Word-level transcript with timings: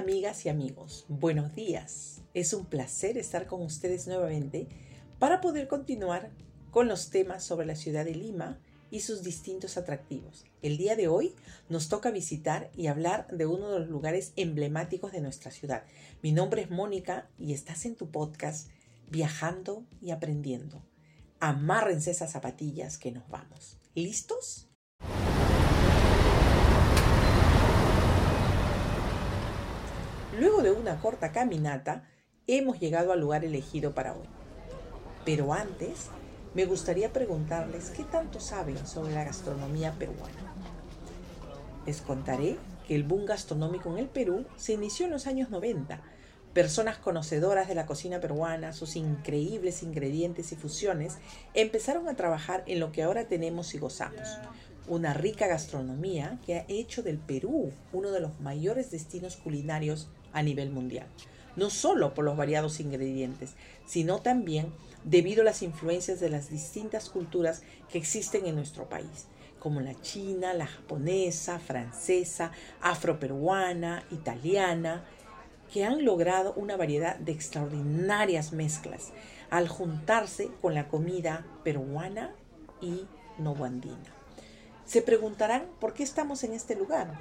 amigas 0.00 0.46
y 0.46 0.48
amigos, 0.48 1.04
buenos 1.08 1.54
días. 1.54 2.22
Es 2.32 2.54
un 2.54 2.64
placer 2.64 3.18
estar 3.18 3.46
con 3.46 3.60
ustedes 3.60 4.06
nuevamente 4.06 4.66
para 5.18 5.42
poder 5.42 5.68
continuar 5.68 6.30
con 6.70 6.88
los 6.88 7.10
temas 7.10 7.44
sobre 7.44 7.66
la 7.66 7.76
ciudad 7.76 8.06
de 8.06 8.14
Lima 8.14 8.58
y 8.90 9.00
sus 9.00 9.22
distintos 9.22 9.76
atractivos. 9.76 10.46
El 10.62 10.78
día 10.78 10.96
de 10.96 11.08
hoy 11.08 11.34
nos 11.68 11.90
toca 11.90 12.10
visitar 12.10 12.70
y 12.74 12.86
hablar 12.86 13.26
de 13.26 13.44
uno 13.44 13.70
de 13.72 13.80
los 13.80 13.90
lugares 13.90 14.32
emblemáticos 14.36 15.12
de 15.12 15.20
nuestra 15.20 15.50
ciudad. 15.50 15.84
Mi 16.22 16.32
nombre 16.32 16.62
es 16.62 16.70
Mónica 16.70 17.28
y 17.38 17.52
estás 17.52 17.84
en 17.84 17.94
tu 17.94 18.10
podcast 18.10 18.70
Viajando 19.10 19.84
y 20.00 20.12
Aprendiendo. 20.12 20.82
Amárrense 21.40 22.12
esas 22.12 22.32
zapatillas 22.32 22.96
que 22.96 23.12
nos 23.12 23.28
vamos. 23.28 23.76
¿Listos? 23.94 24.69
Luego 30.40 30.62
de 30.62 30.70
una 30.70 30.98
corta 31.02 31.32
caminata, 31.32 32.08
hemos 32.46 32.80
llegado 32.80 33.12
al 33.12 33.20
lugar 33.20 33.44
elegido 33.44 33.94
para 33.94 34.14
hoy. 34.14 34.26
Pero 35.26 35.52
antes, 35.52 36.06
me 36.54 36.64
gustaría 36.64 37.12
preguntarles 37.12 37.90
qué 37.90 38.04
tanto 38.04 38.40
saben 38.40 38.86
sobre 38.86 39.12
la 39.12 39.24
gastronomía 39.24 39.92
peruana. 39.98 40.54
Les 41.84 42.00
contaré 42.00 42.56
que 42.88 42.94
el 42.94 43.04
boom 43.04 43.26
gastronómico 43.26 43.90
en 43.90 43.98
el 43.98 44.08
Perú 44.08 44.46
se 44.56 44.72
inició 44.72 45.04
en 45.04 45.12
los 45.12 45.26
años 45.26 45.50
90. 45.50 46.00
Personas 46.54 46.96
conocedoras 46.96 47.68
de 47.68 47.74
la 47.74 47.84
cocina 47.84 48.18
peruana, 48.18 48.72
sus 48.72 48.96
increíbles 48.96 49.82
ingredientes 49.82 50.52
y 50.52 50.56
fusiones, 50.56 51.18
empezaron 51.52 52.08
a 52.08 52.16
trabajar 52.16 52.64
en 52.66 52.80
lo 52.80 52.92
que 52.92 53.02
ahora 53.02 53.28
tenemos 53.28 53.74
y 53.74 53.78
gozamos. 53.78 54.38
Una 54.88 55.12
rica 55.12 55.48
gastronomía 55.48 56.40
que 56.46 56.56
ha 56.56 56.64
hecho 56.66 57.02
del 57.02 57.18
Perú 57.18 57.74
uno 57.92 58.10
de 58.10 58.20
los 58.20 58.40
mayores 58.40 58.90
destinos 58.90 59.36
culinarios 59.36 60.08
a 60.32 60.42
nivel 60.42 60.70
mundial. 60.70 61.06
No 61.56 61.70
solo 61.70 62.14
por 62.14 62.24
los 62.24 62.36
variados 62.36 62.80
ingredientes, 62.80 63.54
sino 63.86 64.20
también 64.20 64.72
debido 65.04 65.42
a 65.42 65.44
las 65.44 65.62
influencias 65.62 66.20
de 66.20 66.30
las 66.30 66.50
distintas 66.50 67.08
culturas 67.08 67.62
que 67.88 67.98
existen 67.98 68.46
en 68.46 68.54
nuestro 68.54 68.88
país, 68.88 69.26
como 69.58 69.80
la 69.80 70.00
china, 70.00 70.54
la 70.54 70.66
japonesa, 70.66 71.58
francesa, 71.58 72.52
afroperuana, 72.80 74.04
italiana, 74.10 75.04
que 75.72 75.84
han 75.84 76.04
logrado 76.04 76.52
una 76.54 76.76
variedad 76.76 77.16
de 77.16 77.32
extraordinarias 77.32 78.52
mezclas 78.52 79.12
al 79.50 79.68
juntarse 79.68 80.50
con 80.60 80.74
la 80.74 80.88
comida 80.88 81.44
peruana 81.64 82.32
y 82.80 83.06
novoandina. 83.38 84.14
Se 84.84 85.02
preguntarán 85.02 85.66
por 85.80 85.94
qué 85.94 86.02
estamos 86.02 86.42
en 86.42 86.52
este 86.52 86.74
lugar. 86.74 87.20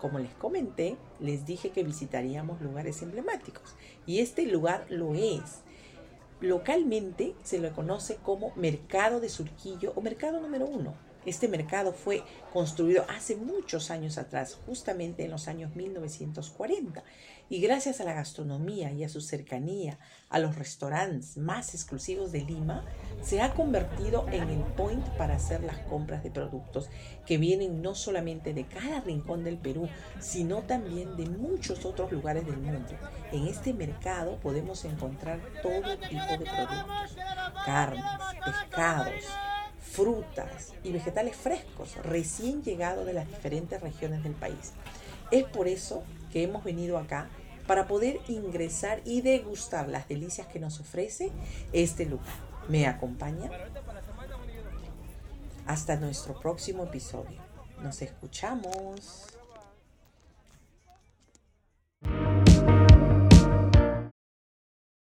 Como 0.00 0.18
les 0.18 0.34
comenté, 0.34 0.96
les 1.20 1.44
dije 1.44 1.70
que 1.70 1.82
visitaríamos 1.82 2.60
lugares 2.60 3.02
emblemáticos 3.02 3.74
y 4.06 4.20
este 4.20 4.46
lugar 4.46 4.86
lo 4.88 5.14
es. 5.14 5.62
Localmente 6.40 7.34
se 7.42 7.58
lo 7.58 7.72
conoce 7.72 8.16
como 8.16 8.52
Mercado 8.54 9.20
de 9.20 9.28
Surquillo 9.28 9.92
o 9.96 10.00
Mercado 10.00 10.40
número 10.40 10.66
uno 10.66 10.94
este 11.26 11.48
mercado 11.48 11.92
fue 11.92 12.22
construido 12.52 13.04
hace 13.08 13.36
muchos 13.36 13.90
años 13.90 14.18
atrás, 14.18 14.58
justamente 14.66 15.24
en 15.24 15.30
los 15.30 15.48
años 15.48 15.74
1940, 15.76 17.02
y 17.50 17.60
gracias 17.60 18.00
a 18.00 18.04
la 18.04 18.12
gastronomía 18.12 18.92
y 18.92 19.04
a 19.04 19.08
su 19.08 19.20
cercanía 19.20 19.98
a 20.28 20.38
los 20.38 20.56
restaurantes 20.56 21.36
más 21.38 21.74
exclusivos 21.74 22.30
de 22.32 22.42
Lima, 22.42 22.84
se 23.22 23.40
ha 23.40 23.54
convertido 23.54 24.26
en 24.30 24.48
el 24.48 24.62
point 24.74 25.04
para 25.16 25.36
hacer 25.36 25.62
las 25.64 25.78
compras 25.78 26.22
de 26.22 26.30
productos 26.30 26.90
que 27.26 27.38
vienen 27.38 27.80
no 27.80 27.94
solamente 27.94 28.52
de 28.52 28.66
cada 28.66 29.00
rincón 29.00 29.44
del 29.44 29.56
Perú, 29.56 29.88
sino 30.20 30.62
también 30.62 31.16
de 31.16 31.26
muchos 31.26 31.84
otros 31.84 32.12
lugares 32.12 32.44
del 32.46 32.58
mundo. 32.58 32.94
En 33.32 33.46
este 33.46 33.72
mercado 33.72 34.38
podemos 34.40 34.84
encontrar 34.84 35.40
todo 35.62 35.96
tipo 35.98 36.26
de 36.38 36.44
productos, 36.44 37.16
carnes, 37.64 38.04
pescados, 38.44 39.24
frutas 39.98 40.74
y 40.84 40.92
vegetales 40.92 41.34
frescos 41.34 41.96
recién 42.04 42.62
llegados 42.62 43.04
de 43.04 43.12
las 43.12 43.26
diferentes 43.26 43.80
regiones 43.80 44.22
del 44.22 44.34
país. 44.34 44.72
Es 45.32 45.42
por 45.42 45.66
eso 45.66 46.04
que 46.32 46.44
hemos 46.44 46.62
venido 46.62 46.98
acá 46.98 47.28
para 47.66 47.88
poder 47.88 48.20
ingresar 48.28 49.00
y 49.04 49.22
degustar 49.22 49.88
las 49.88 50.06
delicias 50.06 50.46
que 50.46 50.60
nos 50.60 50.78
ofrece 50.78 51.32
este 51.72 52.06
lugar. 52.06 52.28
¿Me 52.68 52.86
acompaña? 52.86 53.50
Hasta 55.66 55.96
nuestro 55.96 56.38
próximo 56.38 56.84
episodio. 56.84 57.40
Nos 57.82 58.00
escuchamos. 58.00 59.37